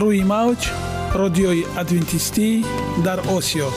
روی 0.00 0.22
موج 0.22 0.70
رادیوی 1.14 1.64
ادوینتیستی 1.78 2.64
در 3.04 3.20
آسیا. 3.20 3.68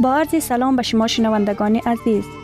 با 0.00 0.14
عرض 0.14 0.44
سلام 0.44 0.76
به 0.76 0.82
شما 0.82 1.06
شنوندگان 1.06 1.76
عزیز. 1.76 2.43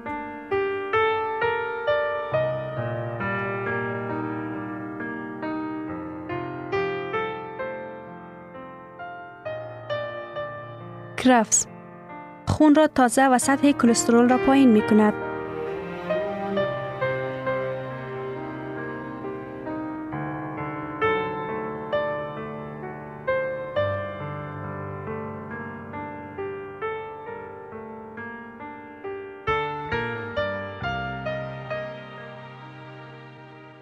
کرفس 11.23 11.65
خون 12.47 12.75
را 12.75 12.87
تازه 12.87 13.27
و 13.27 13.37
سطح 13.37 13.71
کلسترول 13.71 14.29
را 14.29 14.37
پایین 14.37 14.69
می 14.69 14.81
کند. 14.81 15.13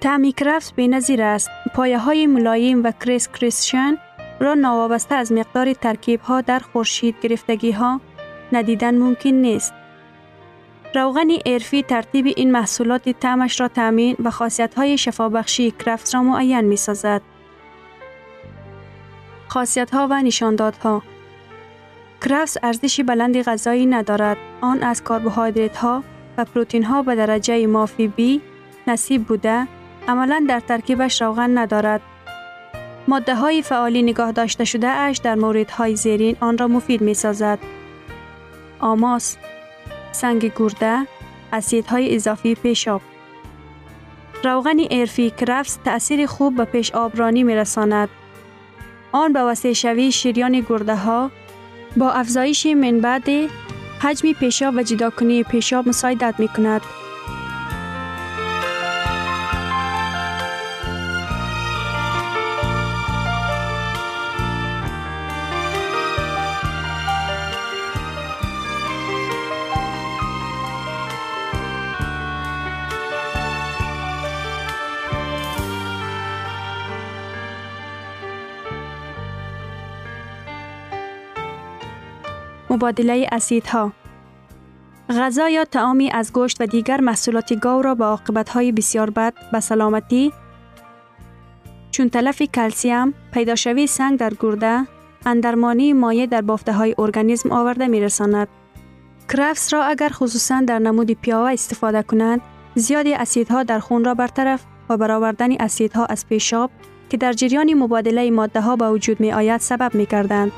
تعمی 0.01 0.31
کرفس 0.31 0.71
به 0.71 0.87
نظیر 0.87 1.21
است. 1.21 1.49
پایه 1.75 1.97
های 1.97 2.27
ملایم 2.27 2.83
و 2.83 2.91
کریس 2.91 3.27
کریسشن 3.27 3.97
را 4.39 4.53
نوابسته 4.53 5.15
از 5.15 5.31
مقدار 5.31 5.73
ترکیب 5.73 6.21
ها 6.21 6.41
در 6.41 6.59
خورشید 6.59 7.15
گرفتگی 7.21 7.71
ها 7.71 8.01
ندیدن 8.51 8.97
ممکن 8.97 9.29
نیست. 9.29 9.73
روغن 10.95 11.27
ارفی 11.45 11.83
ترتیب 11.83 12.25
این 12.25 12.51
محصولات 12.51 13.09
تعمش 13.09 13.61
را 13.61 13.67
تامین 13.67 14.15
و 14.23 14.31
خاصیت 14.31 14.75
های 14.75 14.97
شفابخشی 14.97 15.71
کرفس 15.71 16.15
را 16.15 16.23
معین 16.23 16.61
می 16.61 16.75
سازد. 16.75 17.21
خاصیت 19.47 19.93
ها 19.93 20.07
و 20.09 20.21
نشاندادها 20.21 21.01
کرفس 22.21 22.57
ارزش 22.63 23.01
بلند 23.01 23.41
غذایی 23.41 23.85
ندارد. 23.85 24.37
آن 24.61 24.83
از 24.83 25.03
کربوهیدرات 25.03 25.77
ها 25.77 26.03
و 26.37 26.45
پروتین 26.45 26.83
ها 26.83 27.01
به 27.01 27.15
درجه 27.15 27.67
مافی 27.67 28.07
بی 28.07 28.41
نصیب 28.87 29.23
بوده 29.23 29.67
عملا 30.07 30.45
در 30.49 30.59
ترکیبش 30.59 31.21
روغن 31.21 31.57
ندارد. 31.57 32.01
ماده 33.09 33.35
های 33.35 33.61
فعالی 33.61 34.03
نگاه 34.03 34.31
داشته 34.31 34.65
شده 34.65 34.87
اش 34.87 35.17
در 35.17 35.35
مورد 35.35 35.71
های 35.71 35.95
زیرین 35.95 36.35
آن 36.39 36.57
را 36.57 36.67
مفید 36.67 37.01
می 37.01 37.13
سازد. 37.13 37.59
آماس، 38.79 39.37
سنگ 40.11 40.51
گرده، 40.55 41.07
اسیدهای 41.53 42.15
اضافی 42.15 42.55
پیشاب. 42.55 43.01
روغن 44.43 44.77
ارفی 44.91 45.29
کرفس 45.29 45.77
تأثیر 45.85 46.25
خوب 46.25 46.55
به 46.55 46.65
پیش 46.65 46.91
آبرانی 46.91 47.43
می 47.43 47.55
رساند. 47.55 48.09
آن 49.11 49.33
به 49.33 49.39
وسیع 49.39 49.73
شوی 49.73 50.11
شریان 50.11 50.65
گرده 50.69 50.95
ها 50.95 51.31
با 51.97 52.11
افزایش 52.11 52.65
منبعد 52.65 53.49
حجم 53.99 54.33
پیشاب 54.33 54.75
و 54.77 54.83
جداکنی 54.83 55.43
پیشاب 55.43 55.87
مساعدت 55.87 56.35
می 56.37 56.47
کند. 56.47 56.81
مبادله 82.79 83.27
اسیدها 83.31 83.91
غذا 85.09 85.49
یا 85.49 85.65
تعامی 85.65 86.11
از 86.11 86.33
گوشت 86.33 86.61
و 86.61 86.65
دیگر 86.65 87.01
محصولات 87.01 87.53
گاو 87.53 87.81
را 87.81 87.95
با 87.95 88.19
های 88.53 88.71
بسیار 88.71 89.09
بد 89.09 89.33
به 89.51 89.59
سلامتی 89.59 90.33
چون 91.91 92.09
تلف 92.09 92.41
کلسیم، 92.41 93.13
پیداشوی 93.33 93.87
سنگ 93.87 94.19
در 94.19 94.33
گرده، 94.39 94.87
اندرمانی 95.25 95.93
مایع 95.93 96.25
در 96.25 96.41
بافته 96.41 96.73
های 96.73 96.95
ارگانیسم 96.97 97.51
آورده 97.51 97.87
می 97.87 98.01
رساند. 98.01 98.47
کرفس 99.29 99.73
را 99.73 99.83
اگر 99.83 100.09
خصوصا 100.09 100.61
در 100.67 100.79
نمود 100.79 101.11
پیاوه 101.11 101.51
استفاده 101.51 102.03
کنند، 102.03 102.41
زیادی 102.75 103.13
اسیدها 103.13 103.63
در 103.63 103.79
خون 103.79 104.03
را 104.05 104.13
برطرف 104.13 104.65
و 104.89 104.97
برآوردن 104.97 105.51
اسیدها 105.51 106.05
از 106.05 106.27
پیشاب 106.27 106.71
که 107.09 107.17
در 107.17 107.33
جریان 107.33 107.73
مبادله 107.73 108.31
ماده 108.31 108.61
ها 108.61 108.75
به 108.75 108.89
وجود 108.89 109.19
می 109.19 109.31
آید 109.31 109.61
سبب 109.61 109.95
می 109.95 110.05
کردند. 110.05 110.51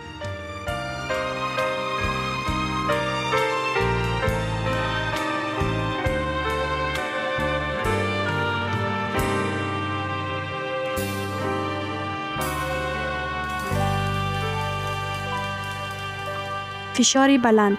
فشاری 17.01 17.37
بلند 17.37 17.77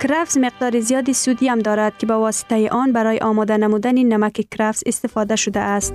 کرفس 0.00 0.36
مقدار 0.36 0.80
زیادی 0.80 1.12
سودیم 1.12 1.58
دارد 1.58 1.98
که 1.98 2.06
با 2.06 2.20
واسطه 2.20 2.68
آن 2.68 2.92
برای 2.92 3.18
آماده 3.18 3.56
نمودن 3.56 3.98
نمک 3.98 4.46
کرفس 4.50 4.82
استفاده 4.86 5.36
شده 5.36 5.60
است. 5.60 5.94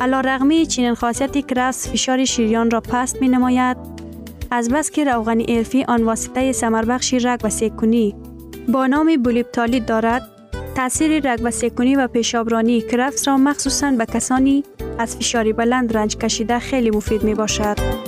علا 0.00 0.20
رغمی 0.20 0.66
چنین 0.66 0.94
خاصیت 0.94 1.46
کرفس 1.46 1.88
فشار 1.88 2.24
شیریان 2.24 2.70
را 2.70 2.80
پست 2.80 3.20
می 3.20 3.28
نماید 3.28 3.76
از 4.50 4.68
بس 4.68 4.90
که 4.90 5.04
روغن 5.04 5.42
ارفی 5.48 5.84
آن 5.84 6.02
واسطه 6.02 6.52
سمربخشی 6.52 7.18
رگ 7.18 7.40
و 7.44 7.48
سیکونی 7.48 8.14
با 8.68 8.86
نام 8.86 9.22
بولیپتالیت 9.22 9.86
دارد 9.86 10.22
تاثیر 10.76 11.32
رگ 11.32 11.40
و 11.42 11.50
سیکونی 11.50 11.96
و 11.96 12.06
پیشابرانی 12.06 12.80
کرفس 12.80 13.28
را 13.28 13.36
مخصوصا 13.36 13.90
به 13.90 14.06
کسانی 14.06 14.64
از 14.98 15.16
فشاری 15.16 15.52
بلند 15.52 15.96
رنج 15.96 16.16
کشیده 16.16 16.58
خیلی 16.58 16.90
مفید 16.90 17.22
می 17.22 17.34
باشد. 17.34 18.07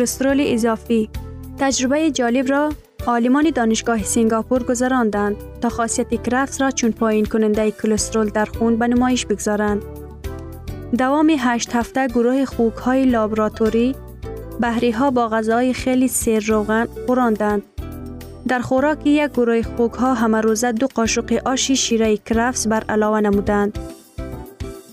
کلسترول 0.00 0.40
اضافی 0.46 1.08
تجربه 1.58 2.10
جالب 2.10 2.50
را 2.50 2.72
عالمان 3.06 3.50
دانشگاه 3.54 4.02
سنگاپور 4.02 4.62
گذراندند 4.62 5.36
تا 5.60 5.68
خاصیت 5.68 6.22
کرفس 6.22 6.60
را 6.60 6.70
چون 6.70 6.90
پایین 6.92 7.24
کننده 7.24 7.70
کلسترول 7.70 8.28
در 8.28 8.44
خون 8.44 8.76
به 8.76 8.88
نمایش 8.88 9.26
بگذارند. 9.26 9.82
دوام 10.98 11.36
هشت 11.38 11.74
هفته 11.74 12.06
گروه 12.06 12.44
خوک 12.44 12.74
های 12.74 13.04
لابراتوری 13.04 13.94
بحری 14.60 14.90
ها 14.90 15.10
با 15.10 15.28
غذای 15.28 15.72
خیلی 15.72 16.08
سیر 16.08 16.44
روغن 16.46 16.86
خوراندند. 17.06 17.62
در 18.48 18.60
خوراک 18.60 19.06
یک 19.06 19.30
گروه 19.30 19.62
خوک 19.62 19.92
ها 19.92 20.14
همه 20.14 20.40
روزه 20.40 20.72
دو 20.72 20.86
قاشق 20.94 21.40
آشی 21.44 21.76
شیره 21.76 22.16
کرفس 22.16 22.66
بر 22.66 22.84
علاوه 22.88 23.20
نمودند. 23.20 23.78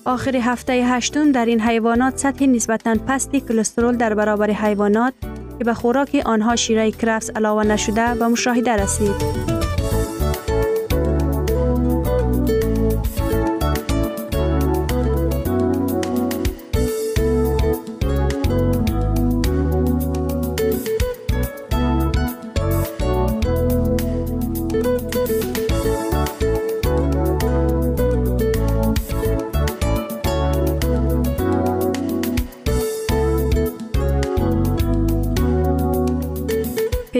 آخر 0.08 0.36
هفته 0.36 0.74
هشتم 0.74 1.32
در 1.32 1.46
این 1.46 1.62
حیوانات 1.62 2.18
سطح 2.18 2.46
نسبتا 2.46 2.96
پستی 3.08 3.42
کلسترول 3.42 3.98
در 3.98 4.14
برابر 4.14 4.52
حیوانات 4.52 5.14
که 5.60 5.64
به 5.64 5.74
خوراک 5.74 6.22
آنها 6.26 6.56
شیره 6.56 6.92
کرفس 6.92 7.30
علاوه 7.30 7.64
نشده 7.64 8.14
به 8.14 8.28
مشاهده 8.28 8.72
رسید. 8.72 9.57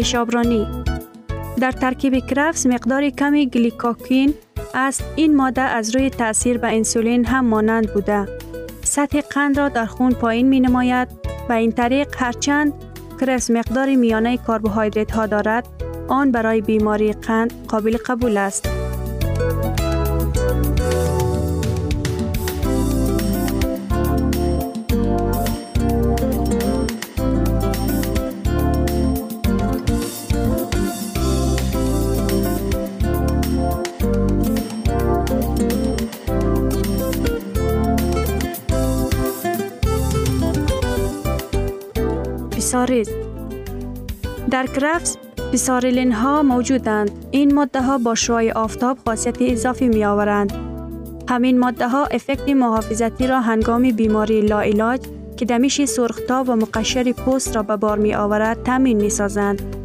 پیشابرانی 0.08 0.68
در 1.60 1.72
ترکیب 1.72 2.26
کرفس 2.28 2.66
مقدار 2.66 3.10
کمی 3.10 3.50
گلیکاکین 3.50 4.34
است. 4.74 5.04
این 5.16 5.36
ماده 5.36 5.62
از 5.62 5.96
روی 5.96 6.10
تاثیر 6.10 6.58
به 6.58 6.68
انسولین 6.68 7.26
هم 7.26 7.46
مانند 7.46 7.94
بوده. 7.94 8.28
سطح 8.84 9.22
قند 9.22 9.60
را 9.60 9.70
در 9.70 9.86
خون 9.86 10.12
پایین 10.12 10.48
می 10.48 10.60
نماید 10.60 11.08
و 11.50 11.54
این 11.54 11.72
طریق 11.72 12.16
هرچند 12.18 12.74
کرفس 13.22 13.52
مقدار 13.52 13.96
میانه 13.96 14.38
کربوهیدرات 14.38 15.12
ها 15.12 15.26
دارد 15.26 15.68
آن 16.08 16.32
برای 16.32 16.62
بیماری 16.62 17.14
قند 17.14 17.68
قابل 17.68 17.98
قبول 18.06 18.38
است. 18.38 18.70
در 44.52 44.66
کرفس 44.76 45.18
بیساریلین 45.52 46.12
ها 46.12 46.44
موجودند. 46.44 47.12
این 47.32 47.54
ماده 47.54 47.82
ها 47.82 47.98
با 47.98 48.16
شعای 48.16 48.52
آفتاب 48.52 48.98
خاصیت 49.06 49.38
اضافی 49.42 49.88
می 49.88 50.06
آورند. 50.06 50.54
همین 51.30 51.60
ماده 51.60 51.88
ها 51.88 52.06
افکت 52.06 52.50
محافظتی 52.50 53.28
را 53.28 53.42
هنگام 53.42 53.92
بیماری 53.92 54.42
لاعلاج 54.42 55.02
که 55.38 55.46
دمیش 55.46 55.86
سرختاب 55.86 56.50
و 56.50 56.56
مقشر 56.56 57.12
پوست 57.12 57.56
را 57.56 57.64
به 57.64 57.76
بار 57.78 58.00
می 58.00 58.16
آورد 58.16 58.64
تامین 58.64 58.98
می 58.98 59.10
سازند. 59.10 59.76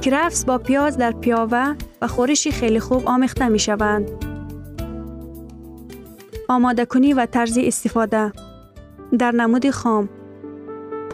کرفس 0.00 0.44
با 0.44 0.58
پیاز 0.58 0.96
در 0.96 1.12
پیاوه 1.12 1.74
و 2.02 2.06
خورشی 2.06 2.50
خیلی 2.50 2.80
خوب 2.80 3.02
آمیخته 3.06 3.48
می 3.48 3.58
شوند. 3.58 4.10
آماده 6.48 6.84
کنی 6.84 7.12
و 7.12 7.26
طرز 7.26 7.58
استفاده 7.58 8.32
در 9.18 9.30
نمود 9.30 9.70
خام 9.70 10.08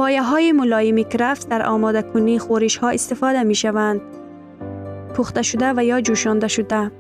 پایه 0.00 0.23
های 0.23 0.52
ملایم 0.52 1.02
کرفس 1.02 1.47
در 1.47 1.66
آماده 1.66 2.02
کنی 2.02 2.38
خورش 2.38 2.76
ها 2.76 2.88
استفاده 2.88 3.42
می 3.42 3.54
شوند. 3.54 4.00
پخته 5.14 5.42
شده 5.42 5.73
و 5.76 5.85
یا 5.85 6.00
جوشانده 6.00 6.49
شده. 6.49 6.90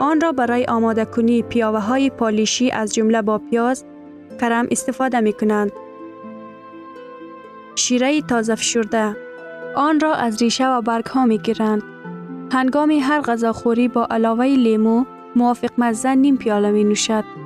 آن 0.00 0.20
را 0.20 0.32
برای 0.32 0.64
آماده 0.64 1.04
کنی 1.04 1.42
پیاوه 1.42 1.78
های 1.78 2.10
پالیشی 2.10 2.70
از 2.70 2.94
جمله 2.94 3.22
با 3.22 3.38
پیاز، 3.38 3.84
کرم 4.40 4.66
استفاده 4.70 5.20
می 5.20 5.32
کنند. 5.32 5.72
شیره 7.74 8.22
تازه 8.22 8.54
فشرده 8.54 9.16
آن 9.76 10.00
را 10.00 10.14
از 10.14 10.42
ریشه 10.42 10.68
و 10.68 10.80
برگ 10.80 11.06
ها 11.06 11.26
می 11.26 11.38
گیرند. 11.38 11.82
هنگام 12.52 12.90
هر 12.90 13.20
غذاخوری 13.20 13.88
با 13.88 14.06
علاوه 14.10 14.44
لیمو 14.44 15.04
موافق 15.36 15.70
مزه 15.78 16.14
نیم 16.14 16.36
پیاله 16.36 16.70
می 16.70 16.84
نوشد. 16.84 17.45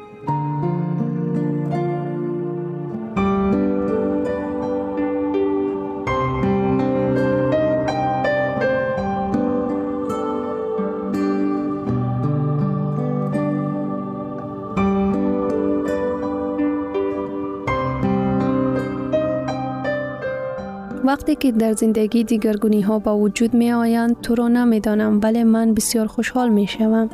وقتی 21.21 21.35
که 21.35 21.51
در 21.51 21.73
زندگی 21.73 22.23
دیگرگونی 22.23 22.81
ها 22.81 22.99
با 22.99 23.17
وجود 23.17 23.53
می 23.53 23.71
آیند 23.71 24.21
تو 24.21 24.35
را 24.35 24.47
نمی 24.47 24.79
دانم 24.79 25.19
ولی 25.23 25.43
من 25.43 25.73
بسیار 25.73 26.07
خوشحال 26.07 26.49
می 26.49 26.67
شوم. 26.67 27.09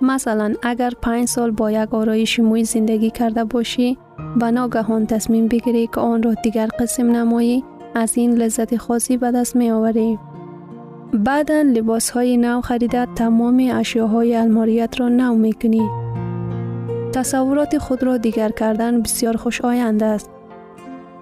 مثلا 0.00 0.54
اگر 0.62 0.92
پنج 1.02 1.28
سال 1.28 1.50
با 1.50 1.70
یک 1.70 1.94
آرایش 1.94 2.40
موی 2.40 2.64
زندگی 2.64 3.10
کرده 3.10 3.44
باشی 3.44 3.98
و 4.40 4.50
ناگهان 4.50 5.06
تصمیم 5.06 5.48
بگیری 5.48 5.86
که 5.86 6.00
آن 6.00 6.22
را 6.22 6.34
دیگر 6.34 6.68
قسم 6.78 7.10
نمایی 7.10 7.64
از 7.94 8.16
این 8.16 8.34
لذت 8.34 8.76
خاصی 8.76 9.16
به 9.16 9.30
دست 9.30 9.56
می 9.56 9.70
آوری. 9.70 10.18
بعدا 11.12 11.62
لباس 11.62 12.10
های 12.10 12.36
نو 12.36 12.60
خریده 12.60 13.06
تمام 13.06 13.70
اشیاهای 13.74 14.36
الماریت 14.36 15.00
را 15.00 15.08
نو 15.08 15.34
می 15.34 15.52
کنی. 15.52 15.88
تصورات 17.14 17.78
خود 17.78 18.02
را 18.02 18.16
دیگر 18.16 18.48
کردن 18.48 19.02
بسیار 19.02 19.36
خوش 19.36 19.60
آینده 19.60 20.06
است. 20.06 20.31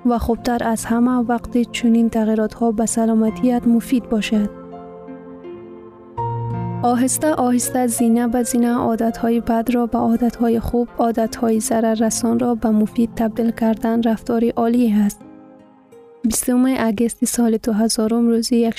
و 0.06 0.18
خوبتر 0.18 0.58
از 0.64 0.84
همه 0.84 1.10
وقتی 1.10 1.64
چنین 1.64 2.10
تغییرات 2.10 2.54
ها 2.54 2.72
به 2.72 2.86
سلامتیت 2.86 3.66
مفید 3.66 4.08
باشد. 4.08 4.50
آهسته 6.82 7.34
آهسته 7.34 7.86
زینه 7.86 8.28
به 8.28 8.42
زینه 8.42 8.74
عادت 8.74 9.16
های 9.16 9.40
بد 9.40 9.70
را 9.72 9.86
به 9.86 9.98
عادت 9.98 10.36
های 10.36 10.60
خوب، 10.60 10.88
عادت 10.98 11.36
های 11.36 11.60
ضرر 11.60 11.94
رسان 11.94 12.38
را 12.38 12.54
به 12.54 12.70
مفید 12.70 13.10
تبدیل 13.16 13.50
کردن 13.50 14.02
رفتاری 14.02 14.48
عالی 14.48 14.92
است. 14.92 15.20
20 16.22 16.50
اگست 16.78 17.24
سال 17.24 17.56
2000 17.56 18.10
روزی 18.10 18.56
یک 18.56 18.74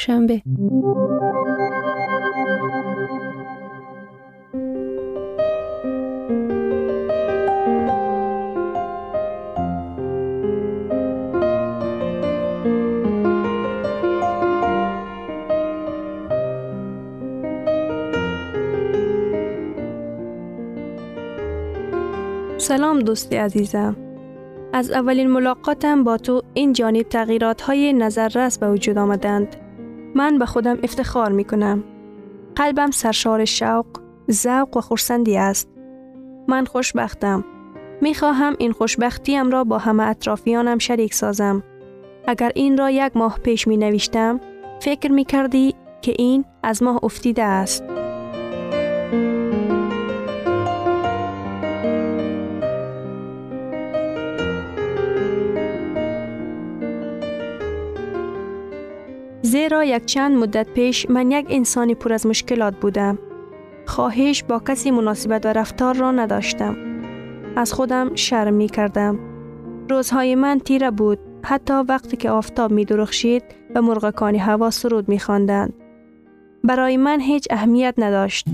سلام 22.72 23.00
دوستی 23.00 23.36
عزیزم. 23.36 23.96
از 24.74 24.92
اولین 24.92 25.30
ملاقاتم 25.30 26.04
با 26.04 26.18
تو 26.18 26.42
این 26.54 26.74
جانب 26.74 27.02
تغییرات 27.02 27.62
های 27.62 27.94
نظررس 27.94 28.60
به 28.60 28.72
وجود 28.72 28.98
آمدند. 28.98 29.56
من 30.16 30.40
به 30.40 30.46
خودم 30.46 30.78
افتخار 30.84 31.32
می 31.32 31.44
کنم. 31.44 31.84
قلبم 32.56 32.92
سرشار 32.92 33.46
شوق، 33.46 33.86
ذوق 34.32 34.78
و 34.78 34.82
خورسندی 34.82 35.38
است. 35.38 35.70
من 36.48 36.66
خوشبختم. 36.66 37.44
می 38.02 38.14
خواهم 38.14 38.56
این 38.60 38.72
خوشبختیم 38.72 39.50
را 39.50 39.64
با 39.64 39.78
همه 39.78 40.04
اطرافیانم 40.04 40.78
شریک 40.78 41.14
سازم. 41.14 41.64
اگر 42.28 42.52
این 42.56 42.78
را 42.78 42.92
یک 42.92 43.18
ماه 43.18 43.40
پیش 43.40 43.68
می 43.68 43.78
نوشتم، 43.78 44.40
فکر 44.82 45.12
می 45.12 45.26
کردی 45.26 45.76
که 46.02 46.14
این 46.18 46.46
از 46.64 46.84
ماه 46.84 47.00
افتیده 47.04 47.44
است. 47.44 47.84
زیرا 59.72 59.84
یک 59.84 60.06
چند 60.06 60.38
مدت 60.38 60.70
پیش 60.70 61.10
من 61.10 61.32
یک 61.32 61.46
انسانی 61.50 61.96
پر 61.96 62.14
از 62.14 62.26
مشکلات 62.26 62.76
بودم. 62.76 63.20
خواهش 63.86 64.44
با 64.44 64.60
کسی 64.60 64.92
مناسبت 64.92 65.46
و 65.46 65.50
رفتار 65.50 65.96
را 65.96 66.12
نداشتم. 66.12 66.76
از 67.56 67.74
خودم 67.74 68.16
شرم 68.16 68.54
می 68.54 68.68
کردم. 68.68 69.20
روزهای 69.90 70.36
من 70.36 70.60
تیره 70.60 70.92
بود 70.92 71.20
حتی 71.44 71.74
وقتی 71.74 72.18
که 72.18 72.30
آفتاب 72.30 72.72
می 72.72 72.86
درخشید 72.86 73.44
و 73.76 73.82
مرغکانی 73.82 74.38
هوا 74.38 74.70
سرود 74.70 75.10
می 75.10 75.20
خواندند. 75.20 75.74
برای 76.64 76.98
من 76.98 77.20
هیچ 77.22 77.48
اهمیت 77.50 77.94
نداشت. 77.98 78.46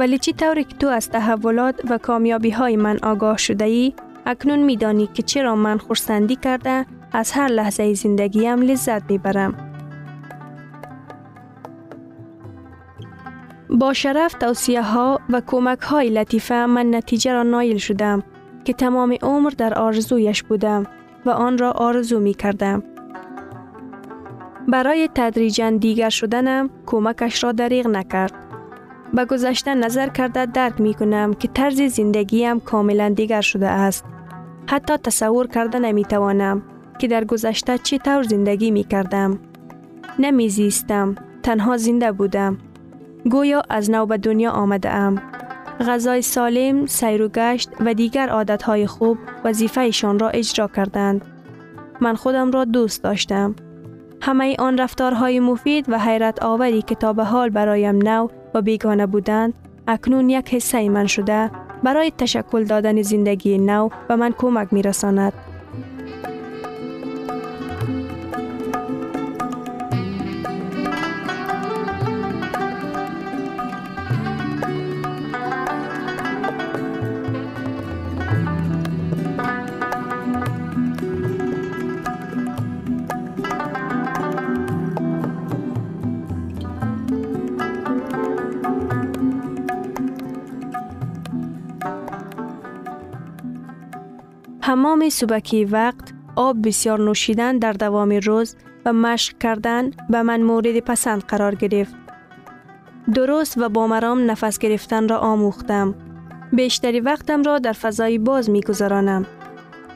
ولی 0.00 0.18
چی 0.18 0.32
طوری 0.32 0.64
که 0.64 0.76
تو 0.76 0.88
از 0.88 1.10
تحولات 1.10 1.80
و 1.90 1.98
کامیابی 1.98 2.50
های 2.50 2.76
من 2.76 2.98
آگاه 3.02 3.36
شده 3.36 3.64
ای، 3.64 3.92
اکنون 4.26 4.58
میدانی 4.58 5.06
که 5.06 5.22
چرا 5.22 5.56
من 5.56 5.78
خورسندی 5.78 6.36
کرده 6.36 6.86
از 7.12 7.32
هر 7.32 7.48
لحظه 7.48 7.94
زندگیم 7.94 8.62
لذت 8.62 9.10
می‌برم. 9.10 9.54
با 13.70 13.92
شرف 13.92 14.34
توصیه 14.34 14.82
ها 14.82 15.20
و 15.30 15.42
کمک 15.46 15.80
های 15.80 16.10
لطیفه 16.10 16.66
من 16.66 16.94
نتیجه 16.94 17.32
را 17.32 17.42
نایل 17.42 17.78
شدم 17.78 18.22
که 18.64 18.72
تمام 18.72 19.16
عمر 19.22 19.50
در 19.50 19.74
آرزویش 19.74 20.42
بودم 20.42 20.86
و 21.26 21.30
آن 21.30 21.58
را 21.58 21.70
آرزو 21.70 22.20
می 22.20 22.34
کردم. 22.34 22.82
برای 24.68 25.08
تدریجا 25.14 25.70
دیگر 25.70 26.10
شدنم 26.10 26.70
کمکش 26.86 27.44
را 27.44 27.52
دریغ 27.52 27.86
نکرد. 27.86 28.32
به 29.14 29.24
گذشته 29.24 29.74
نظر 29.74 30.08
کرده 30.08 30.46
درک 30.46 30.80
می 30.80 30.94
کنم 30.94 31.34
که 31.34 31.48
طرز 31.48 31.82
زندگیم 31.82 32.60
کاملا 32.60 33.08
دیگر 33.08 33.40
شده 33.40 33.68
است. 33.68 34.04
حتی 34.66 34.96
تصور 34.96 35.46
کرده 35.46 35.78
نمی 35.78 36.04
توانم 36.04 36.62
که 36.98 37.08
در 37.08 37.24
گذشته 37.24 37.78
چه 37.78 37.98
طور 37.98 38.22
زندگی 38.22 38.70
می 38.70 38.84
کردم. 38.84 39.38
نمی 40.18 40.48
زیستم. 40.48 41.14
تنها 41.42 41.76
زنده 41.76 42.12
بودم. 42.12 42.58
گویا 43.30 43.62
از 43.68 43.90
نو 43.90 44.06
به 44.06 44.18
دنیا 44.18 44.50
آمده 44.50 44.90
ام. 44.90 45.22
غذای 45.80 46.22
سالم، 46.22 46.86
سیر 46.86 47.22
و 47.22 47.28
گشت 47.28 47.70
و 47.80 47.94
دیگر 47.94 48.28
عادتهای 48.28 48.86
خوب 48.86 49.18
وظیفهشان 49.44 50.18
را 50.18 50.28
اجرا 50.28 50.68
کردند. 50.68 51.24
من 52.00 52.14
خودم 52.14 52.50
را 52.50 52.64
دوست 52.64 53.02
داشتم. 53.02 53.54
همه 54.22 54.56
آن 54.58 54.78
رفتارهای 54.78 55.40
مفید 55.40 55.84
و 55.88 55.98
حیرت 55.98 56.42
آوری 56.42 56.82
که 56.82 56.94
تا 56.94 57.12
به 57.12 57.24
حال 57.24 57.50
برایم 57.50 57.96
نو 57.96 58.28
و 58.54 58.62
بیگانه 58.62 59.06
بودند 59.06 59.54
اکنون 59.88 60.30
یک 60.30 60.54
حصه 60.54 60.88
من 60.88 61.06
شده 61.06 61.50
برای 61.82 62.12
تشکل 62.18 62.64
دادن 62.64 63.02
زندگی 63.02 63.58
نو 63.58 63.88
و 64.08 64.16
من 64.16 64.32
کمک 64.38 64.72
می 64.72 64.82
رساند. 64.82 65.32
تمام 94.70 95.08
صبحی 95.08 95.64
وقت 95.64 96.12
آب 96.36 96.66
بسیار 96.66 97.00
نوشیدن 97.00 97.58
در 97.58 97.72
دوام 97.72 98.10
روز 98.10 98.56
و 98.84 98.92
مشق 98.92 99.38
کردن 99.38 99.90
به 100.10 100.22
من 100.22 100.42
مورد 100.42 100.80
پسند 100.80 101.22
قرار 101.22 101.54
گرفت. 101.54 101.94
درست 103.14 103.58
و 103.58 103.68
با 103.68 103.86
مرام 103.86 104.30
نفس 104.30 104.58
گرفتن 104.58 105.08
را 105.08 105.18
آموختم. 105.18 105.94
بیشتری 106.52 107.00
وقتم 107.00 107.42
را 107.42 107.58
در 107.58 107.72
فضای 107.72 108.18
باز 108.18 108.50
می 108.50 108.60
گذرانم. 108.60 109.26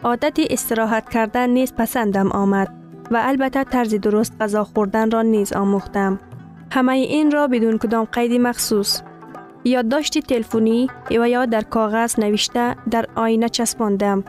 عادت 0.02 0.38
استراحت 0.50 1.08
کردن 1.08 1.50
نیز 1.50 1.72
پسندم 1.74 2.32
آمد 2.32 2.68
و 3.10 3.20
البته 3.24 3.64
طرز 3.64 3.94
درست 3.94 4.32
غذا 4.40 4.64
خوردن 4.64 5.10
را 5.10 5.22
نیز 5.22 5.52
آموختم. 5.52 6.20
همه 6.72 6.92
این 6.92 7.30
را 7.30 7.46
بدون 7.46 7.78
کدام 7.78 8.04
قید 8.04 8.40
مخصوص 8.40 9.02
یادداشت 9.64 10.18
تلفنی 10.18 10.88
و 11.10 11.28
یا 11.28 11.46
در 11.46 11.60
کاغذ 11.60 12.20
نوشته 12.20 12.76
در 12.90 13.06
آینه 13.14 13.48
چسباندم 13.48 14.24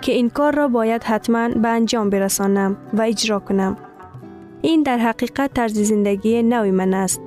که 0.00 0.12
این 0.12 0.30
کار 0.30 0.54
را 0.54 0.68
باید 0.68 1.04
حتما 1.04 1.48
به 1.48 1.68
انجام 1.68 2.10
برسانم 2.10 2.76
و 2.92 3.02
اجرا 3.02 3.38
کنم. 3.38 3.76
این 4.62 4.82
در 4.82 4.98
حقیقت 4.98 5.54
طرز 5.54 5.78
زندگی 5.78 6.42
نوی 6.42 6.70
من 6.70 6.94
است. 6.94 7.20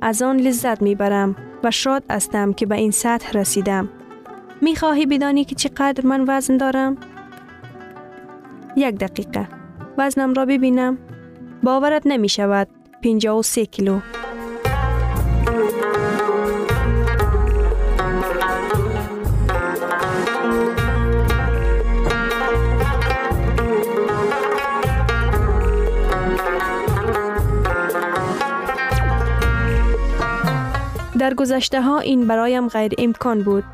از 0.00 0.22
آن 0.22 0.36
لذت 0.36 0.82
می 0.82 0.94
برم 0.94 1.36
و 1.64 1.70
شاد 1.70 2.02
هستم 2.10 2.52
که 2.52 2.66
به 2.66 2.74
این 2.74 2.90
سطح 2.90 3.32
رسیدم. 3.32 3.88
می 4.60 4.76
خواهی 4.76 5.06
بدانی 5.06 5.44
که 5.44 5.54
چقدر 5.54 6.06
من 6.06 6.24
وزن 6.28 6.56
دارم؟ 6.56 6.96
یک 8.76 8.94
دقیقه. 8.94 9.48
وزنم 9.98 10.34
را 10.34 10.44
ببینم. 10.44 10.98
باورت 11.62 12.02
نمی 12.06 12.28
شود. 12.28 12.68
53 13.02 13.66
کیلو. 13.66 13.98
در 31.26 31.34
گذشته 31.34 31.82
ها 31.82 31.98
این 31.98 32.26
برایم 32.26 32.68
غیر 32.68 32.92
امکان 32.98 33.42
بود. 33.42 33.64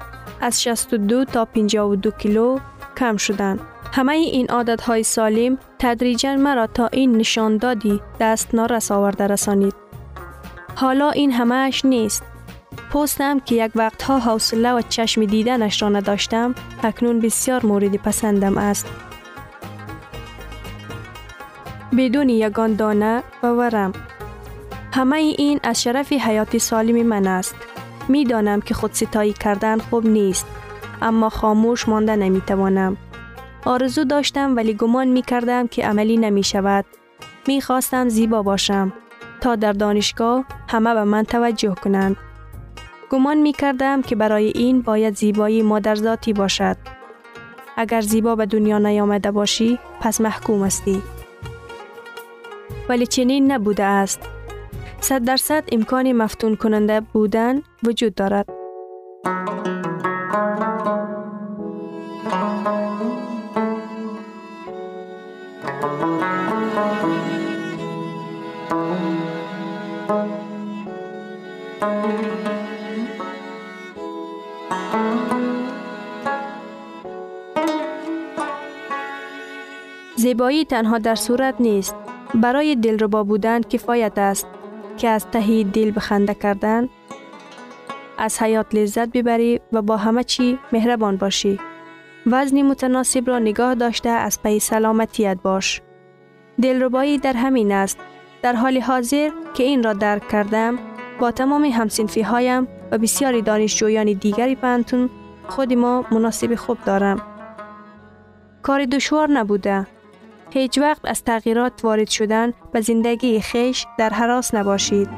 از 0.41 0.63
62 0.63 1.25
تا 1.25 1.45
52 1.45 2.11
کیلو 2.11 2.59
کم 2.97 3.17
شدن. 3.17 3.59
همه 3.93 4.13
این 4.13 4.47
عادت 4.51 4.81
های 4.81 5.03
سالم 5.03 5.59
تدریجا 5.79 6.37
مرا 6.37 6.67
تا 6.67 6.87
این 6.87 7.17
نشان 7.17 7.57
دادی 7.57 8.01
دست 8.21 8.55
نارس 8.55 8.93
آورده 8.93 9.27
رسانید. 9.27 9.75
حالا 10.77 11.11
این 11.11 11.33
همهش 11.33 11.85
نیست. 11.85 12.23
پستم 12.93 13.41
که 13.41 13.55
یک 13.55 13.73
وقتها 13.75 14.19
حوصله 14.19 14.73
و 14.73 14.83
چشم 14.89 15.25
دیدنش 15.25 15.83
را 15.83 15.89
نداشتم 15.89 16.55
اکنون 16.83 17.21
بسیار 17.21 17.67
مورد 17.67 17.97
پسندم 17.97 18.59
است. 18.59 18.87
بدون 21.97 22.29
یگان 22.29 22.75
دانه 22.75 23.23
و 23.43 23.47
ورم 23.47 23.93
همه 24.95 25.17
این 25.17 25.61
از 25.63 25.83
شرف 25.83 26.13
حیات 26.13 26.59
سالم 26.59 27.07
من 27.07 27.27
است. 27.27 27.55
می 28.09 28.25
دانم 28.25 28.61
که 28.61 28.75
خود 28.75 28.93
ستایی 28.93 29.33
کردن 29.33 29.79
خوب 29.79 30.07
نیست. 30.07 30.47
اما 31.03 31.29
خاموش 31.29 31.89
مانده 31.89 32.17
نمی 32.17 32.41
توانم. 32.41 32.97
آرزو 33.65 34.05
داشتم 34.05 34.57
ولی 34.57 34.75
گمان 34.75 35.09
می 35.09 35.23
کردم 35.23 35.67
که 35.67 35.87
عملی 35.87 36.17
نمی 36.17 36.43
شود. 36.45 36.85
می 37.47 37.61
خواستم 37.61 38.09
زیبا 38.09 38.43
باشم 38.43 38.93
تا 39.41 39.57
در 39.57 39.73
دانشگاه 39.73 40.45
همه 40.69 40.95
به 40.95 41.05
من 41.05 41.23
توجه 41.23 41.75
کنند. 41.75 42.17
گمان 43.11 43.37
می 43.37 43.53
کردم 43.53 44.03
که 44.03 44.17
برای 44.17 44.53
این 44.55 44.83
باید 44.83 45.17
زیبایی 45.17 45.63
مادرزاتی 45.63 46.33
باشد. 46.33 46.77
اگر 47.77 48.01
زیبا 48.01 48.37
به 48.37 48.47
دنیا 48.47 48.79
نیامده 48.79 49.31
باشی 49.31 49.79
پس 50.01 50.21
محکوم 50.21 50.63
استی. 50.63 51.03
ولی 52.89 53.07
چنین 53.07 53.53
نبوده 53.53 53.85
است. 53.85 54.29
صد 55.03 55.25
درصد 55.25 55.65
امکان 55.73 56.13
مفتون 56.13 56.57
کننده 56.57 57.01
بودن 57.01 57.63
وجود 57.83 58.15
دارد. 58.15 58.47
زیبایی 80.17 80.65
تنها 80.65 80.99
در 80.99 81.15
صورت 81.15 81.55
نیست. 81.61 81.95
برای 82.35 82.77
دلربا 82.77 83.25
بودن 83.25 83.61
کفایت 83.61 84.19
است. 84.19 84.47
که 85.03 85.09
از 85.09 85.27
تهی 85.27 85.65
دل 85.65 85.93
بخنده 85.97 86.35
کردن 86.35 86.89
از 88.19 88.43
حیات 88.43 88.75
لذت 88.75 89.09
ببری 89.09 89.61
و 89.73 89.83
با 89.83 89.97
همه 89.97 90.25
چی 90.25 90.59
مهربان 90.73 91.17
باشی. 91.17 91.59
وزنی 92.27 92.63
متناسب 92.63 93.29
را 93.29 93.39
نگاه 93.39 93.75
داشته 93.75 94.09
از 94.09 94.43
پی 94.43 94.59
سلامتیت 94.59 95.39
باش. 95.43 95.81
دلربایی 96.63 97.19
در 97.19 97.33
همین 97.33 97.73
است. 97.73 97.99
در 98.43 98.53
حال 98.53 98.79
حاضر 98.81 99.31
که 99.55 99.65
این 99.65 99.83
را 99.83 99.93
درک 99.93 100.29
کردم 100.29 100.79
با 101.21 101.31
تمام 101.31 101.65
همسنفی 101.65 102.23
هایم 102.23 102.69
و 102.91 102.99
بسیاری 102.99 103.43
دانشجویان 103.43 104.13
دیگری 104.13 104.55
پنتون 104.55 105.11
خود 105.49 105.73
ما 105.73 106.05
مناسب 106.11 106.55
خوب 106.55 106.79
دارم. 106.87 107.23
کار 108.63 108.85
دشوار 108.85 109.31
نبوده 109.31 109.87
هیچ 110.55 110.79
وقت 110.79 111.01
از 111.05 111.25
تغییرات 111.25 111.85
وارد 111.85 112.09
شدن 112.09 112.53
به 112.73 112.81
زندگی 112.81 113.41
خیش 113.41 113.87
در 113.99 114.11
حراس 114.11 114.55
نباشید. 114.55 115.09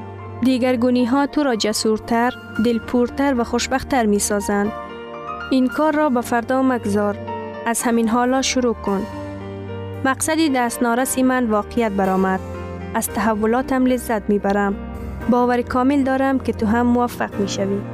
دیگرگونی 0.42 1.04
ها 1.04 1.26
تو 1.26 1.42
را 1.42 1.56
جسورتر، 1.56 2.32
دلپورتر 2.64 3.34
و 3.40 3.44
خوشبختتر 3.44 4.06
می 4.06 4.18
سازند. 4.18 4.72
این 5.50 5.68
کار 5.68 5.94
را 5.94 6.08
به 6.08 6.20
فردا 6.20 6.62
مگذار. 6.62 7.16
از 7.66 7.82
همین 7.82 8.08
حالا 8.08 8.42
شروع 8.42 8.74
کن. 8.74 9.06
مقصدی 10.04 10.48
دست 10.48 10.82
نارسی 10.82 11.22
من 11.22 11.46
واقعیت 11.46 11.92
برآمد. 11.92 12.40
از 12.94 13.08
تحولاتم 13.08 13.86
لذت 13.86 14.30
می 14.30 14.38
برم. 14.38 14.74
باور 15.30 15.62
کامل 15.62 16.02
دارم 16.02 16.38
که 16.38 16.52
تو 16.52 16.66
هم 16.66 16.86
موفق 16.86 17.34
می 17.40 17.48
شوی. 17.48 17.93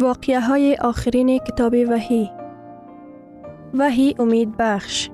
واقعه 0.00 0.40
های 0.40 0.76
آخرین 0.80 1.38
کتاب 1.38 1.74
وحی 1.88 2.30
وحی 3.74 4.14
امید 4.18 4.56
بخش 4.58 5.10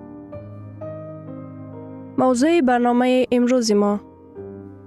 موضوع 2.18 2.61
برنامه 2.61 3.26
امروز 3.33 3.72
ما 3.72 4.00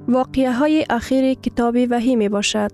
واقعه 0.07 0.51
های 0.51 0.85
اخیر 0.89 1.33
کتاب 1.33 1.75
وحی 1.89 2.15
می 2.15 2.29
باشد. 2.29 2.71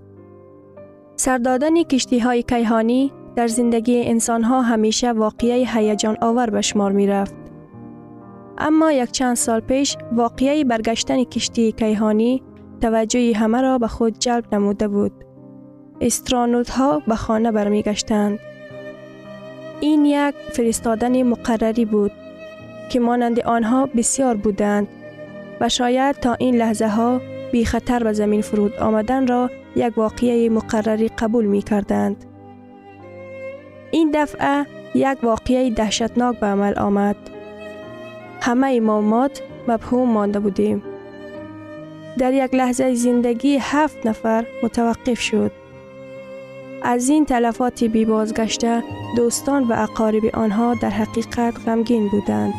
سردادن 1.16 1.82
کشتی 1.82 2.18
های 2.18 2.42
کیهانی 2.42 3.12
در 3.40 3.48
زندگی 3.48 4.02
انسان 4.04 4.42
ها 4.42 4.62
همیشه 4.62 5.12
واقعه 5.12 5.66
هیجان 5.68 6.16
آور 6.20 6.50
به 6.50 6.60
شمار 6.60 6.92
می 6.92 7.06
رفت. 7.06 7.34
اما 8.58 8.92
یک 8.92 9.10
چند 9.10 9.36
سال 9.36 9.60
پیش 9.60 9.96
واقعه 10.12 10.64
برگشتن 10.64 11.24
کشتی 11.24 11.72
کیهانی 11.72 12.42
توجه 12.80 13.32
همه 13.36 13.60
را 13.60 13.78
به 13.78 13.88
خود 13.88 14.18
جلب 14.18 14.54
نموده 14.54 14.88
بود. 14.88 15.12
استرانوت 16.00 16.70
ها 16.70 17.02
به 17.06 17.14
خانه 17.14 17.52
برمیگشتند. 17.52 18.38
این 19.80 20.04
یک 20.04 20.34
فرستادن 20.52 21.22
مقرری 21.22 21.84
بود 21.84 22.12
که 22.90 23.00
مانند 23.00 23.40
آنها 23.40 23.86
بسیار 23.86 24.36
بودند 24.36 24.88
و 25.60 25.68
شاید 25.68 26.16
تا 26.16 26.34
این 26.34 26.56
لحظه 26.56 26.88
ها 26.88 27.20
بی 27.52 27.64
خطر 27.64 28.04
به 28.04 28.12
زمین 28.12 28.42
فرود 28.42 28.76
آمدن 28.76 29.26
را 29.26 29.50
یک 29.76 29.98
واقعه 29.98 30.48
مقرری 30.48 31.08
قبول 31.08 31.44
می 31.46 31.62
کردند. 31.62 32.29
این 33.90 34.10
دفعه 34.14 34.66
یک 34.94 35.18
واقعه 35.22 35.70
دهشتناک 35.70 36.38
به 36.40 36.46
عمل 36.46 36.78
آمد. 36.78 37.16
همه 38.40 38.72
امامات 38.76 39.42
مبهوم 39.68 40.10
مانده 40.10 40.40
بودیم. 40.40 40.82
در 42.18 42.32
یک 42.32 42.54
لحظه 42.54 42.94
زندگی 42.94 43.58
هفت 43.60 44.06
نفر 44.06 44.46
متوقف 44.62 45.20
شد. 45.20 45.52
از 46.82 47.08
این 47.08 47.24
تلفات 47.24 47.84
بی 47.84 48.04
بازگشته 48.04 48.82
دوستان 49.16 49.64
و 49.64 49.72
اقارب 49.72 50.22
آنها 50.34 50.74
در 50.74 50.90
حقیقت 50.90 51.54
غمگین 51.66 52.08
بودند. 52.08 52.54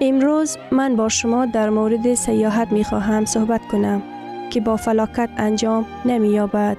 امروز 0.00 0.56
من 0.72 0.96
با 0.96 1.08
شما 1.08 1.46
در 1.46 1.70
مورد 1.70 2.14
سیاحت 2.14 2.72
می 2.72 2.84
خواهم 2.84 3.24
صحبت 3.24 3.66
کنم 3.68 4.02
که 4.50 4.60
با 4.60 4.76
فلاکت 4.76 5.30
انجام 5.36 5.86
نمی 6.04 6.28
یابد. 6.28 6.76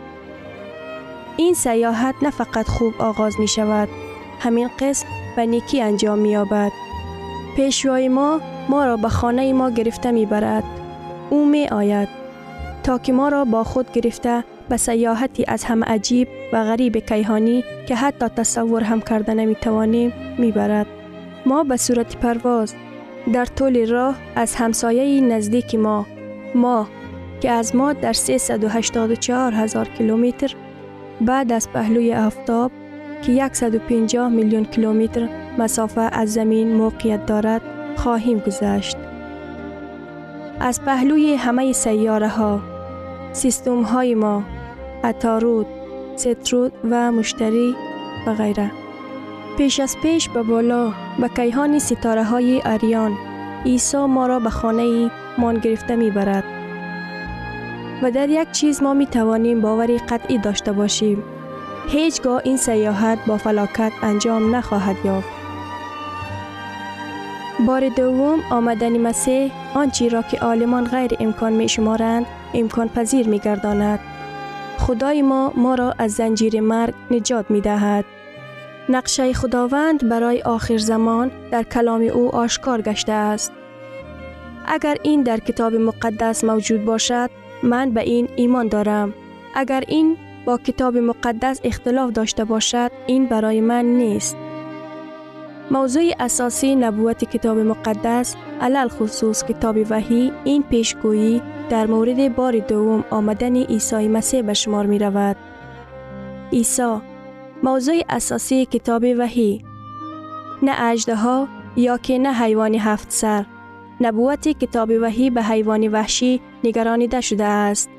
این 1.38 1.54
سیاحت 1.54 2.15
نه 2.21 2.30
فقط 2.30 2.67
خوب 2.67 2.93
آغاز 3.00 3.39
می 3.39 3.47
شود 3.47 3.89
همین 4.39 4.69
قسم 4.80 5.08
به 5.36 5.45
نیکی 5.45 5.82
انجام 5.82 6.19
می 6.19 6.30
یابد. 6.30 6.71
پیشوای 7.56 8.10
ما 8.10 8.41
ما 8.69 8.86
را 8.86 8.97
به 8.97 9.10
خانه 9.10 9.54
ما 9.54 9.69
گرفته 9.69 10.12
می 10.12 10.26
برد. 10.26 10.63
او 11.30 11.45
می 11.45 11.67
آید 11.67 12.08
تا 12.84 12.97
که 12.97 13.13
ما 13.13 13.30
را 13.30 13.45
با 13.45 13.63
خود 13.63 13.91
گرفته 13.91 14.43
به 14.69 14.78
سیاحتی 14.78 15.45
از 15.47 15.63
هم 15.63 15.84
عجیب 15.84 16.28
و 16.54 16.63
غریب 16.63 16.97
کیهانی 16.97 17.63
که 17.88 17.95
حتی 17.95 18.28
تصور 18.28 18.84
هم 18.84 19.02
کرده 19.02 19.34
نمی 19.34 19.56
توانیم 19.56 20.13
می 20.38 20.52
برد. 20.52 20.88
ما 21.45 21.63
به 21.63 21.78
صورت 21.78 22.17
پرواز 22.17 22.76
در 23.34 23.45
طول 23.45 23.88
راه 23.88 24.15
از 24.36 24.56
همسایه 24.56 25.21
نزدیک 25.21 25.76
ما 25.76 26.06
ما 26.56 26.88
که 27.41 27.52
از 27.52 27.76
ما 27.76 27.93
در 27.93 28.13
384 28.13 29.54
هزار 29.54 29.88
کیلومتر 29.88 30.56
بعد 31.21 31.51
از 31.51 31.69
پهلوی 31.69 32.13
آفتاب 32.13 32.71
که 33.21 33.49
150 33.53 34.30
میلیون 34.30 34.65
کیلومتر 34.65 35.30
مسافه 35.58 36.01
از 36.01 36.34
زمین 36.34 36.75
موقعیت 36.75 37.25
دارد 37.25 37.62
خواهیم 37.95 38.39
گذشت. 38.39 38.97
از 40.60 40.82
پهلوی 40.82 41.36
همه 41.36 41.71
سیاره 41.71 42.27
ها، 42.27 42.60
سیستم 43.34 43.82
های 43.82 44.15
ما، 44.15 44.43
اتارود، 45.03 45.67
سترود 46.15 46.73
و 46.91 47.12
مشتری 47.12 47.75
و 48.27 48.34
غیره. 48.34 48.71
پیش 49.58 49.80
از 49.80 49.97
پیش 50.01 50.30
به 50.30 50.43
بالا 50.43 50.93
به 51.19 51.30
کیهان 51.36 51.80
ستاره 51.80 52.23
های 52.23 52.62
اریان 52.65 53.17
عیسی 53.65 53.97
ما 53.97 54.27
را 54.27 54.39
به 54.39 54.49
خانه 54.49 55.12
مان 55.38 55.60
گرفته 55.60 55.95
می 55.95 56.12
برد. 56.12 56.57
و 58.01 58.12
در 58.12 58.29
یک 58.29 58.51
چیز 58.51 58.83
ما 58.83 58.93
می 58.93 59.05
توانیم 59.05 59.62
باوری 59.62 59.97
قطعی 59.97 60.38
داشته 60.38 60.71
باشیم. 60.71 61.23
هیچگاه 61.89 62.41
این 62.43 62.57
سیاحت 62.57 63.19
با 63.27 63.38
فلاکت 63.38 63.91
انجام 64.01 64.55
نخواهد 64.55 64.95
یافت. 65.05 65.29
بار 67.67 67.89
دوم 67.89 68.39
آمدن 68.51 68.97
مسیح 68.97 69.51
آنچی 69.75 70.10
را 70.10 70.21
که 70.21 70.38
عالمان 70.38 70.86
غیر 70.86 71.12
امکان 71.19 71.53
می 71.53 71.69
شمارند 71.69 72.25
امکان 72.53 72.89
پذیر 72.89 73.27
می 73.27 73.39
گرداند. 73.39 73.99
خدای 74.77 75.21
ما 75.21 75.53
ما 75.55 75.75
را 75.75 75.93
از 75.97 76.12
زنجیر 76.12 76.62
مرگ 76.62 76.93
نجات 77.12 77.51
می 77.51 77.62
دهد. 77.62 78.05
نقشه 78.89 79.33
خداوند 79.33 80.10
برای 80.10 80.41
آخر 80.41 80.77
زمان 80.77 81.31
در 81.51 81.63
کلام 81.63 82.01
او 82.01 82.36
آشکار 82.36 82.81
گشته 82.81 83.12
است. 83.12 83.51
اگر 84.67 84.97
این 85.03 85.23
در 85.23 85.38
کتاب 85.38 85.75
مقدس 85.75 86.43
موجود 86.43 86.86
باشد، 86.86 87.29
من 87.63 87.91
به 87.91 88.02
این 88.02 88.30
ایمان 88.36 88.67
دارم. 88.67 89.13
اگر 89.56 89.84
این 89.88 90.17
با 90.46 90.58
کتاب 90.58 90.98
مقدس 90.98 91.60
اختلاف 91.63 92.12
داشته 92.12 92.46
باشد، 92.46 92.91
این 93.08 93.26
برای 93.26 93.62
من 93.62 93.86
نیست. 93.86 94.38
موضوع 95.72 96.12
اساسی 96.20 96.76
نبوت 96.76 97.24
کتاب 97.24 97.58
مقدس 97.58 98.36
علل 98.62 98.88
خصوص 98.88 99.43
کتاب 99.43 99.78
وحی 99.89 100.32
این 100.43 100.63
پیشگویی 100.63 101.41
در 101.70 101.88
مورد 101.88 102.36
بار 102.36 102.60
دوم 102.60 103.04
آمدن 103.10 103.56
عیسی 103.56 104.08
مسیح 104.08 104.41
به 104.41 104.54
شمار 104.54 104.86
می 104.86 105.00
رود. 105.00 105.36
عیسی 106.54 106.98
موضوع 107.63 108.02
اساسی 108.10 108.65
کتاب 108.65 109.04
وحی 109.17 109.63
نه 110.63 110.84
اجده 110.84 111.15
ها 111.15 111.48
یا 111.76 111.98
که 111.98 112.17
نه 112.17 112.34
حیوان 112.34 112.76
هفت 112.76 113.12
سر 113.12 113.46
نبوت 114.01 114.47
کتاب 114.47 114.89
وحی 115.01 115.29
به 115.29 115.43
حیوان 115.43 115.88
وحشی 115.88 116.41
نگرانیده 116.63 117.21
شده 117.21 117.43
است 117.43 117.89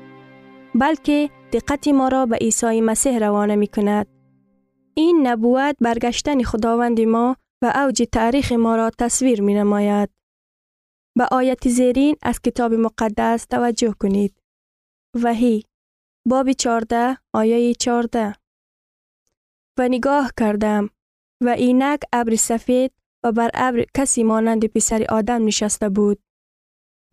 بلکه 0.75 1.29
دقت 1.53 1.87
ما 1.87 2.07
را 2.07 2.25
به 2.25 2.35
عیسی 2.35 2.81
مسیح 2.81 3.17
روانه 3.17 3.55
می 3.55 3.67
کند. 3.67 4.07
این 4.93 5.27
نبوت 5.27 5.75
برگشتن 5.81 6.43
خداوند 6.43 7.01
ما 7.01 7.35
و 7.61 7.73
اوج 7.75 8.03
تاریخ 8.11 8.51
ما 8.51 8.75
را 8.75 8.89
تصویر 8.99 9.41
می 9.41 9.53
نماید. 9.53 10.09
به 11.17 11.27
آیت 11.31 11.67
زیرین 11.67 12.15
از 12.21 12.39
کتاب 12.41 12.73
مقدس 12.73 13.45
توجه 13.45 13.95
کنید. 13.99 14.35
وحی 15.23 15.63
باب 16.27 16.51
14 16.51 17.17
آیه 17.33 17.73
14 17.73 18.33
و 19.79 19.87
نگاه 19.87 20.31
کردم 20.39 20.89
و 21.43 21.49
اینک 21.49 21.99
ابر 22.13 22.35
سفید 22.35 22.91
و 23.23 23.31
بر 23.31 23.51
ابر 23.53 23.85
کسی 23.95 24.23
مانند 24.23 24.65
پسر 24.65 25.05
آدم 25.09 25.45
نشسته 25.45 25.89
بود. 25.89 26.23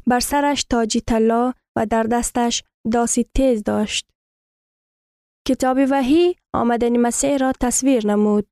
بر 0.06 0.20
سرش 0.20 0.64
تاجی 0.64 1.00
طلا 1.00 1.52
و 1.76 1.86
در 1.86 2.02
دستش 2.02 2.64
داسی 2.92 3.26
تیز 3.34 3.62
داشت. 3.62 4.10
کتاب 5.48 5.78
وحی 5.90 6.34
آمدن 6.54 6.96
مسیح 6.96 7.36
را 7.36 7.52
تصویر 7.60 8.06
نمود. 8.06 8.48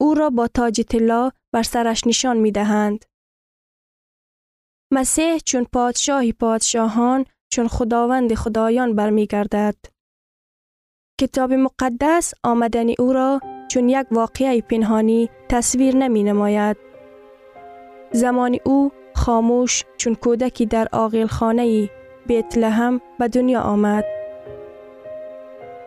او 0.00 0.14
را 0.14 0.30
با 0.30 0.48
تاج 0.48 0.80
طلا 0.80 1.30
بر 1.52 1.62
سرش 1.62 2.06
نشان 2.06 2.36
می 2.36 2.52
دهند. 2.52 3.04
مسیح 4.92 5.38
چون 5.38 5.66
پادشاهی 5.72 6.32
پادشاهان 6.32 7.24
چون 7.52 7.68
خداوند 7.68 8.34
خدایان 8.34 8.94
برمیگردد. 8.94 9.76
کتاب 11.20 11.52
مقدس 11.52 12.34
آمدن 12.44 12.86
او 12.98 13.12
را 13.12 13.40
چون 13.68 13.88
یک 13.88 14.06
واقعه 14.10 14.60
پنهانی 14.60 15.30
تصویر 15.48 15.96
نمی 15.96 16.22
نماید. 16.22 16.76
زمان 18.12 18.56
او 18.64 18.90
خاموش 19.14 19.84
چون 19.96 20.14
کودکی 20.14 20.66
در 20.66 20.88
آقیل 20.92 21.26
خانه 21.26 21.90
بیت 22.26 22.58
لحم 22.58 23.00
به 23.18 23.28
دنیا 23.28 23.60
آمد. 23.60 24.04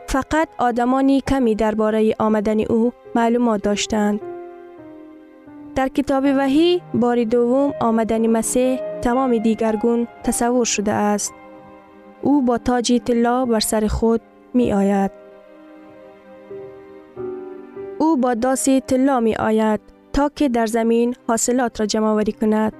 فقط 0.07 0.47
آدمانی 0.57 1.21
کمی 1.21 1.55
درباره 1.55 2.15
آمدن 2.19 2.59
او 2.59 2.93
معلومات 3.15 3.61
داشتند. 3.61 4.21
در 5.75 5.87
کتاب 5.87 6.23
وحی 6.37 6.81
بار 6.93 7.23
دوم 7.23 7.73
آمدن 7.81 8.27
مسیح 8.27 8.79
تمام 9.01 9.37
دیگرگون 9.37 10.07
تصور 10.23 10.65
شده 10.65 10.91
است. 10.91 11.33
او 12.21 12.41
با 12.41 12.57
تاج 12.57 13.01
طلا 13.05 13.45
بر 13.45 13.59
سر 13.59 13.87
خود 13.87 14.21
می 14.53 14.73
آید. 14.73 15.26
او 17.99 18.17
با 18.17 18.33
داسی 18.33 18.81
طلا 18.81 19.19
می 19.19 19.35
آید 19.35 19.79
تا 20.13 20.29
که 20.35 20.49
در 20.49 20.65
زمین 20.65 21.15
حاصلات 21.27 21.79
را 21.79 21.85
جمع 21.85 22.13
وری 22.13 22.31
کند. 22.31 22.73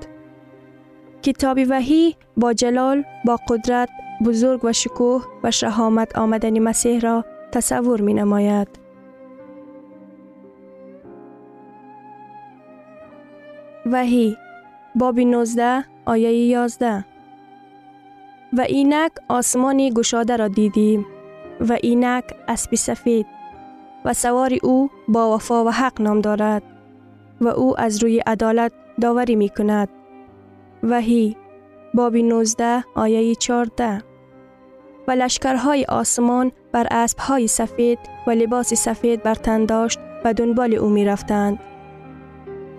کتاب 1.21 1.59
وحی 1.69 2.15
با 2.37 2.53
جلال، 2.53 3.03
با 3.25 3.39
قدرت، 3.49 3.89
بزرگ 4.25 4.65
و 4.65 4.73
شکوه 4.73 5.25
و 5.43 5.51
شهامت 5.51 6.17
آمدن 6.17 6.59
مسیح 6.59 6.99
را 6.99 7.25
تصور 7.51 8.01
می 8.01 8.13
نماید. 8.13 8.67
وحی 13.85 14.37
باب 14.95 15.19
19 15.19 15.83
آیه 16.05 16.31
11 16.31 17.05
و 18.53 18.61
اینک 18.61 19.11
آسمانی 19.27 19.91
گشاده 19.91 20.35
را 20.35 20.47
دیدیم 20.47 21.05
و 21.59 21.77
اینک 21.83 22.23
اسبی 22.47 22.75
سفید 22.75 23.36
و 24.07 24.13
سوار 24.13 24.57
او 24.63 24.89
با 25.07 25.35
وفا 25.35 25.63
و 25.65 25.71
حق 25.71 26.01
نام 26.01 26.21
دارد 26.21 26.63
و 27.41 27.47
او 27.47 27.79
از 27.79 28.03
روی 28.03 28.19
عدالت 28.19 28.71
داوری 29.01 29.35
می 29.35 29.49
کند. 29.49 29.89
وحی 30.83 31.37
باب 31.93 32.15
19 32.15 32.83
آیه 32.95 33.35
14 33.35 34.01
و 35.07 35.11
لشکرهای 35.11 35.85
آسمان 35.85 36.51
بر 36.71 36.87
اسبهای 36.91 37.47
سفید 37.47 37.99
و 38.27 38.31
لباس 38.31 38.73
سفید 38.73 39.23
بر 39.23 39.35
تن 39.35 39.65
داشت 39.65 39.99
و 40.25 40.33
دنبال 40.33 40.73
او 40.73 40.89
می 40.89 41.05
رفتند. 41.05 41.59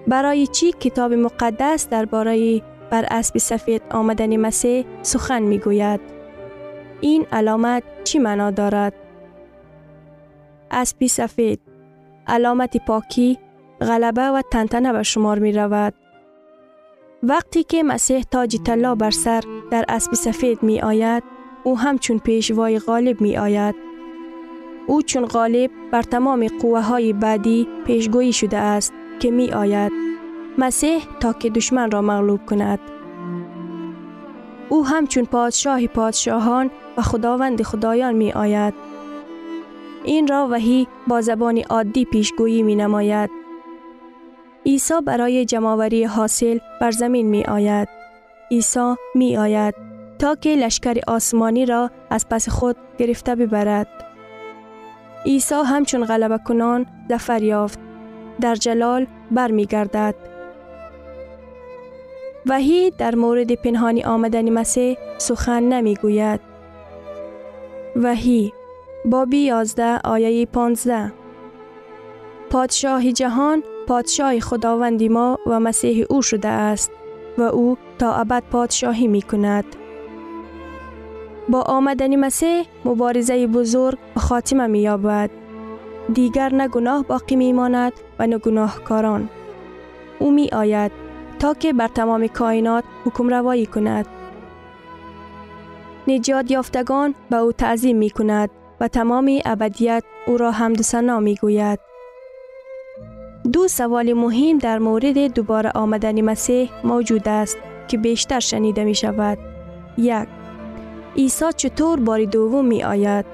برای 0.06 0.46
چی 0.46 0.72
کتاب 0.72 1.12
مقدس 1.12 1.88
درباره 1.88 2.62
بر 2.90 3.06
اسب 3.10 3.38
سفید 3.38 3.82
آمدن 3.90 4.36
مسیح 4.36 4.84
سخن 5.02 5.42
می 5.42 5.58
گوید؟ 5.58 6.00
این 7.00 7.26
علامت 7.32 7.82
چی 8.04 8.18
معنا 8.18 8.50
دارد؟ 8.50 9.07
اسبی 10.70 11.08
سفید 11.08 11.60
علامت 12.26 12.76
پاکی، 12.76 13.38
غلبه 13.80 14.22
و 14.22 14.42
تنتنه 14.50 14.92
به 14.92 15.02
شمار 15.02 15.38
می 15.38 15.52
رود. 15.52 15.94
وقتی 17.22 17.62
که 17.62 17.82
مسیح 17.82 18.22
تاج 18.22 18.56
طلا 18.56 18.94
بر 18.94 19.10
سر 19.10 19.42
در 19.70 19.84
اسب 19.88 20.14
سفید 20.14 20.62
می 20.62 20.80
آید، 20.80 21.22
او 21.64 21.78
همچون 21.78 22.18
پیشوای 22.18 22.78
غالب 22.78 23.20
می 23.20 23.36
آید. 23.36 23.74
او 24.86 25.02
چون 25.02 25.26
غالب 25.26 25.70
بر 25.92 26.02
تمام 26.02 26.46
قوه 26.62 26.80
های 26.80 27.12
بعدی 27.12 27.68
پیشگویی 27.86 28.32
شده 28.32 28.56
است 28.56 28.92
که 29.20 29.30
می 29.30 29.50
آید. 29.50 29.92
مسیح 30.58 31.04
تا 31.20 31.32
که 31.32 31.50
دشمن 31.50 31.90
را 31.90 32.02
مغلوب 32.02 32.46
کند. 32.46 32.78
او 34.68 34.86
همچون 34.86 35.24
پادشاه 35.24 35.86
پادشاهان 35.86 36.70
و 36.96 37.02
خداوند 37.02 37.62
خدایان 37.62 38.14
می 38.14 38.32
آید. 38.32 38.74
این 40.04 40.26
را 40.26 40.48
وحی 40.50 40.88
با 41.06 41.20
زبان 41.20 41.62
عادی 41.70 42.04
پیشگویی 42.04 42.62
می 42.62 42.76
نماید. 42.76 43.30
عیسی 44.66 44.94
برای 45.06 45.44
جمعوری 45.44 46.04
حاصل 46.04 46.58
بر 46.80 46.90
زمین 46.90 47.26
می 47.26 47.44
آید. 47.44 47.88
عیسی 48.50 48.94
می 49.14 49.36
آید 49.36 49.74
تا 50.18 50.34
که 50.34 50.56
لشکر 50.56 51.00
آسمانی 51.06 51.66
را 51.66 51.90
از 52.10 52.28
پس 52.28 52.48
خود 52.48 52.76
گرفته 52.98 53.34
ببرد. 53.34 53.88
عیسی 55.26 55.54
همچون 55.54 56.04
غلبه 56.04 56.38
کنان 56.38 56.86
زفر 57.08 57.42
یافت. 57.42 57.78
در 58.40 58.54
جلال 58.54 59.06
می 59.50 59.66
گردد. 59.66 60.14
وحی 62.46 62.90
در 62.90 63.14
مورد 63.14 63.52
پنهانی 63.52 64.04
آمدن 64.04 64.50
مسیح 64.50 64.98
سخن 65.18 65.62
نمی 65.62 65.94
گوید. 65.94 66.40
وحی 67.96 68.52
بابی 69.10 69.38
11 69.38 70.00
آیه 70.04 70.46
15 70.46 71.12
پادشاه 72.50 73.12
جهان 73.12 73.62
پادشاه 73.86 74.40
خداوندی 74.40 75.08
ما 75.08 75.38
و 75.46 75.60
مسیح 75.60 76.06
او 76.10 76.22
شده 76.22 76.48
است 76.48 76.90
و 77.38 77.42
او 77.42 77.76
تا 77.98 78.14
ابد 78.14 78.42
پادشاهی 78.50 79.06
می 79.06 79.22
کند. 79.22 79.64
با 81.48 81.62
آمدن 81.62 82.16
مسیح 82.16 82.64
مبارزه 82.84 83.46
بزرگ 83.46 83.98
خاتمه 84.16 84.66
می 84.66 84.80
یابد. 84.80 85.30
دیگر 86.14 86.54
نه 86.54 86.68
گناه 86.68 87.04
باقی 87.04 87.36
می 87.36 87.52
ماند 87.52 87.92
و 88.18 88.26
نه 88.26 88.38
گناهکاران. 88.38 89.28
او 90.18 90.30
می 90.30 90.48
آید 90.52 90.92
تا 91.38 91.54
که 91.54 91.72
بر 91.72 91.88
تمام 91.88 92.26
کائنات 92.26 92.84
حکم 93.04 93.28
روایی 93.28 93.66
کند. 93.66 94.06
نجات 96.08 96.50
یافتگان 96.50 97.14
به 97.30 97.36
او 97.36 97.52
تعظیم 97.52 97.96
می 97.96 98.10
کند 98.10 98.50
و 98.80 98.88
تمام 98.88 99.40
ابدیت 99.44 100.04
او 100.26 100.36
را 100.36 100.50
حمد 100.50 100.80
و 100.80 100.82
ثنا 100.82 101.20
می 101.20 101.34
گوید. 101.34 101.78
دو 103.52 103.68
سوال 103.68 104.12
مهم 104.12 104.58
در 104.58 104.78
مورد 104.78 105.18
دوباره 105.34 105.70
آمدن 105.74 106.20
مسیح 106.20 106.70
موجود 106.84 107.28
است 107.28 107.58
که 107.88 107.98
بیشتر 107.98 108.40
شنیده 108.40 108.84
می 108.84 108.94
شود. 108.94 109.38
یک 109.98 110.28
عیسی 111.16 111.44
چطور 111.56 112.00
بار 112.00 112.24
دوم 112.24 112.64
می 112.64 112.84
آید؟ 112.84 113.24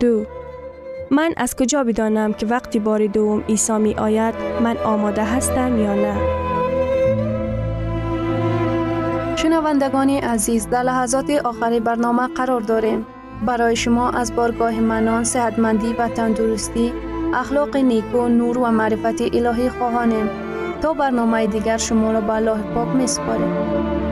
دو 0.00 0.24
من 1.10 1.34
از 1.36 1.56
کجا 1.56 1.84
بدانم 1.84 2.32
که 2.32 2.46
وقتی 2.46 2.78
بار 2.78 3.06
دوم 3.06 3.40
عیسی 3.48 3.78
می 3.78 3.94
آید 3.94 4.34
من 4.62 4.76
آماده 4.76 5.24
هستم 5.24 5.78
یا 5.78 5.94
نه؟ 5.94 6.14
شنوندگان 9.36 10.10
عزیز 10.10 10.68
در 10.68 10.82
لحظات 10.82 11.30
آخری 11.30 11.80
برنامه 11.80 12.26
قرار 12.26 12.60
داریم. 12.60 13.06
برای 13.46 13.76
شما 13.76 14.10
از 14.10 14.36
بارگاه 14.36 14.80
منان، 14.80 15.24
صحتمندی 15.24 15.92
و 15.92 16.08
تندرستی، 16.08 16.92
اخلاق 17.34 17.76
نیکو، 17.76 18.28
نور 18.28 18.58
و 18.58 18.70
معرفت 18.70 19.20
الهی 19.20 19.68
خواهانیم 19.68 20.30
تا 20.82 20.92
برنامه 20.92 21.46
دیگر 21.46 21.76
شما 21.76 22.12
را 22.12 22.20
به 22.20 22.32
الله 22.32 22.62
پاک 22.74 22.88
می 22.88 23.06
سپاریم. 23.06 24.07